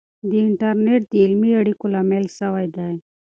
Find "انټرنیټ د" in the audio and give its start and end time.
0.47-1.13